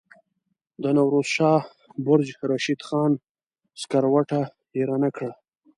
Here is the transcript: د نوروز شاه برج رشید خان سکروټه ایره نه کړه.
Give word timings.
د 0.83 0.85
نوروز 0.97 1.27
شاه 1.35 1.61
برج 2.05 2.27
رشید 2.51 2.79
خان 2.87 3.11
سکروټه 3.81 4.41
ایره 4.75 4.97
نه 5.03 5.09
کړه. 5.15 5.31